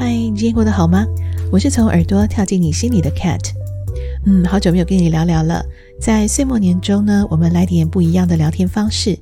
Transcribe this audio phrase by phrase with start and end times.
[0.00, 1.06] 嗨，你今天过得好吗？
[1.52, 3.50] 我是从耳朵跳进你心里的 Cat。
[4.24, 5.62] 嗯，好久没有跟你聊聊了。
[6.00, 9.18] 在岁末年终呢，我们来点不一样的聊天方式。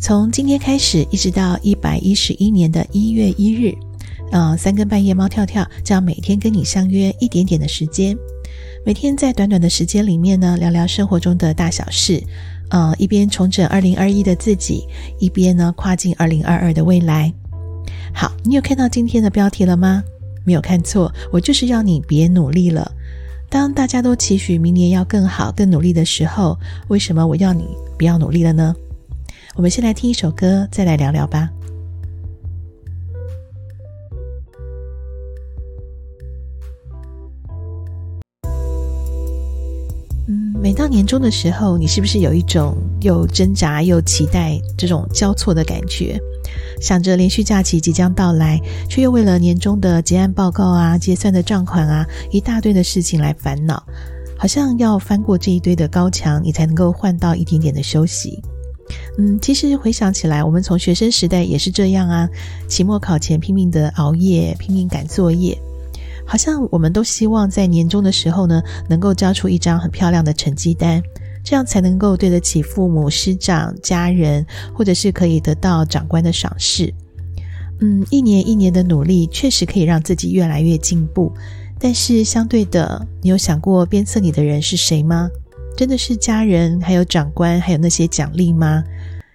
[0.00, 3.74] 从今天开始，一直到一百一十一年的一月一日，
[4.32, 8.16] 呃，三更半夜猫跳跳将每天跟你相约一点点的时间。
[8.86, 12.24] 每天在短短的时间里面呢，聊聊生活中的大小事。
[12.70, 14.86] 呃，一边重整二零二一的自己，
[15.18, 17.30] 一边呢跨进二零二二的未来。
[18.14, 20.02] 好，你有看到今天的标题了吗？
[20.44, 22.90] 没有看错，我就是要你别努力了。
[23.48, 26.58] 当大家都期许明年要更好、更努力的时候，
[26.88, 27.66] 为什么我要你
[27.98, 28.74] 不要努力了呢？
[29.54, 31.50] 我们先来听一首歌，再来聊聊吧。
[40.64, 46.18] 每到年终的时候，你是不是有一种又挣扎又期待这种交错的感觉？
[46.80, 53.84] 想着连续假期即将到来，却又为了年终的结案报告啊、结算的账款啊，一大堆的事情来烦恼，
[54.38, 58.42] 好像要翻过这一堆的高墙，你才能够换到一点点的休息。
[59.18, 62.26] 嗯，其实回想起来，我们从学生时代也是这样啊，
[62.68, 65.58] 期末考前拼命的熬夜，拼命赶作业，
[66.26, 71.02] 好像我们都希望在年终的时候呢，能够交出一张很漂亮的成绩单。
[71.46, 76.94] 这样才能够对得起父母、师长、家人，或者是可以得到长官的赏识。
[77.80, 81.30] 嗯，一年一年的努力确实可以让自己越来越进步，
[81.78, 85.28] 但是相对的，你有想过鞭策你的人是谁吗？
[85.76, 88.82] 真的是家人，还有长官，还有那些奖励吗？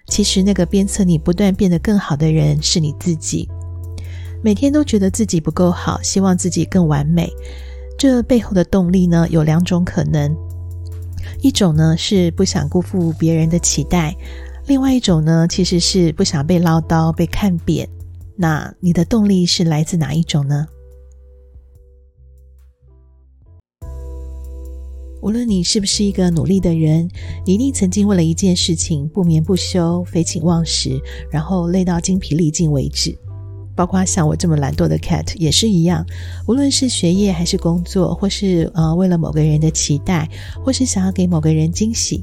[0.08, 3.48] 其实那个鞭策你不断变得更好的人是你自己。
[4.42, 7.30] 每天都觉得自己不够好，希望自己更完美，
[7.98, 10.34] 这背后的动力呢，有两种可能。
[11.42, 14.16] 一种呢是不想辜负别人的期待，
[14.66, 17.86] 另外一种呢其实是不想被唠叨、被看扁。
[18.34, 20.66] 那你的动力是来自哪一种呢？
[25.20, 27.06] 无论你是不是一个努力的人，
[27.44, 30.98] 你一定曾经为了一件事情不眠不休、废寝忘食，
[31.30, 33.14] 然后累到精疲力尽为止。
[33.80, 36.04] 包括像我这么懒惰的 cat 也是一样，
[36.46, 40.28] 无论是学业还是工作，或是呃为了某个人的期待，
[40.62, 42.22] 或是想要给某个人惊喜，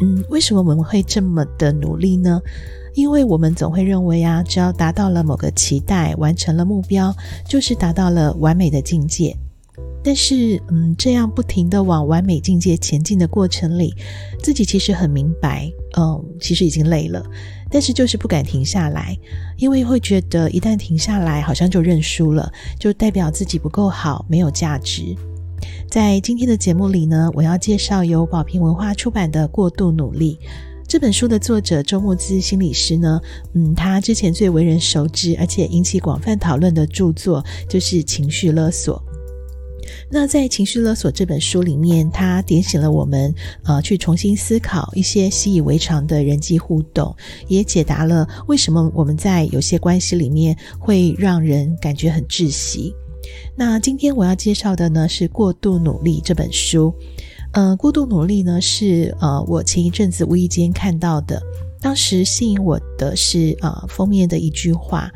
[0.00, 2.40] 嗯，为什么我们会这么的努力呢？
[2.94, 7.14] 因为我们总会认为啊，只要达到了某个期待，完成了目标，
[7.46, 9.36] 就是达到了完美的境界。
[10.02, 13.92] 但是，嗯，这样不停的往完美境界前进的过程里，
[14.42, 17.22] 自己其实很明白，嗯，其实已经累了，
[17.70, 19.18] 但是就是不敢停下来，
[19.56, 25.14] 因为会觉得一旦停下来，好像就认输了，就代表自己不够好，没有价值。
[25.90, 30.38] 在今天的节目里呢，我要介绍由宝瓶文化出版的《过度努力》
[30.86, 33.20] 这本书的作者周慕姿心理师呢，
[33.54, 39.02] 嗯，他之前最为人熟知而且引起广泛讨论的著作就是《情绪勒索》。
[40.10, 43.34] 那在《情绪勒索》这本书里面，他点醒了我们，
[43.64, 47.14] 呃，去重新思考一些习以为常的人际互动，
[47.46, 52.94] 也解答了为什么我们在有些关系里面会让人感觉很窒息。
[53.56, 56.94] 那今天我要介绍的呢是《过度努力》这本书。
[57.52, 61.42] 呃，《过度努力》呢是呃我前一阵子无意间看到的，
[61.80, 65.10] 当时吸引我的是呃封面的一句话。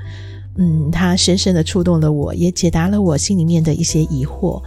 [0.56, 4.62] 嗯，它深深的触动了我，也解答了我心里面的一些疑惑。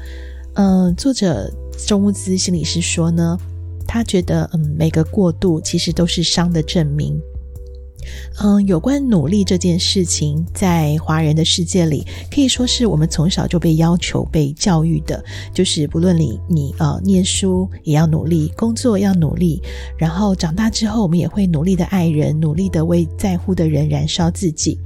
[0.55, 1.51] 嗯、作者
[1.85, 3.37] 周慕姿心理师说呢，
[3.85, 7.19] 他觉得嗯，每个过度其实都是伤的证明。
[8.39, 19.59] 嗯，有关努力这件事情，在华人的世界里，可以说是我们从小就被要求、被教育的，就是不论你你呃念书也要努力，工作要努力，
[19.97, 24.79] 然后长大之后，我们也会努力的爱人，努力的为在乎的人燃烧自己。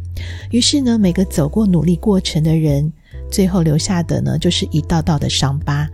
[0.52, 2.92] 于是呢，每个走过努力过程的人，
[3.30, 5.90] 最后留下的呢，就是一道道的伤疤。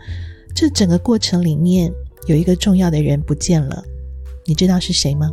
[0.53, 1.91] 这整个过程里面，
[2.27, 3.83] 有一个重要的人不见了，
[4.45, 5.31] 你知道是谁吗？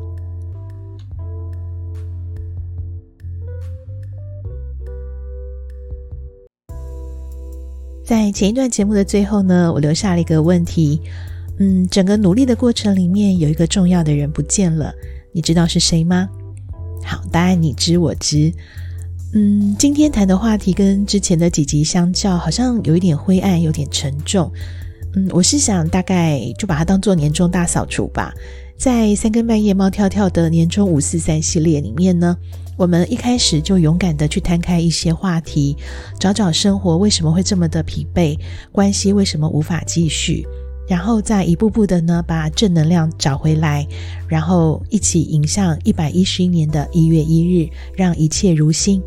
[8.04, 11.00] 在前一段节目的最后呢，我留下了一个问题，
[11.58, 14.92] 嗯，整个努力的过程里面，有一个重要的人不见了，
[15.32, 16.28] 你知道是谁吗？
[17.04, 18.52] 好，答案你知我知。
[19.34, 24.52] 嗯，今天谈的话题跟之前的几集相较，好像有一点灰暗，有点沉重。
[25.14, 28.32] 嗯，我是想大概就把它当做年终大扫除吧。
[28.78, 32.36] 在三更半夜猫跳跳的年终五四三系列里面呢，
[32.76, 35.76] 我们一开始就勇敢的去摊开一些话题，
[36.18, 38.36] 找找生活为什么会这么的疲惫，
[38.72, 40.46] 关系为什么无法继续。
[40.88, 43.86] 然后再一步步的呢，把正能量找回来，
[44.28, 49.02] 然后一起迎向一百一十一年的一月一日，让一切如新。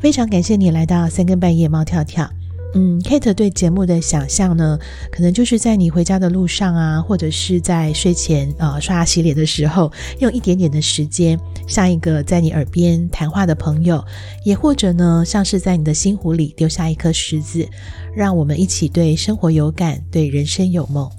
[0.00, 2.28] 非常感谢你来到三更半夜猫跳跳。
[2.74, 4.78] 嗯，Kate 对节目的想象呢，
[5.10, 11.38] 可能就是在你回家的路上啊，或者是在睡前、呃、刷牙洗脸的时候，用一点点的时间，
[11.68, 14.02] 像一个在你耳边谈话的朋友，
[14.42, 17.68] 也或者呢，像是在你的心湖里丢下一颗石子，
[18.16, 21.10] 让我们一起对生活有感，对人生有梦。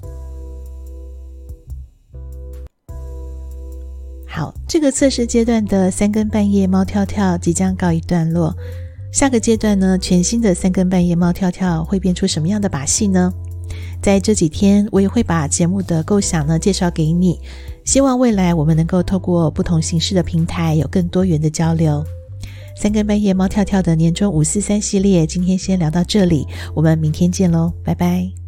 [4.26, 8.52] 好，这个测试阶段的三更半夜猫跳跳即将告一段落。
[9.14, 13.32] 下个阶段呢，全新的三更半夜猫跳跳会变出什么样的把戏呢？
[14.02, 17.38] 在这几天，我也会把节目的构想呢介绍给你。
[17.84, 22.04] 希望未来我们能够透过不同形式的平台，有更多元的交流。
[22.76, 26.44] 三更半夜猫跳跳的年终五四三系列，今天先聊到这里，
[26.74, 28.43] 我们明天见喽，拜拜。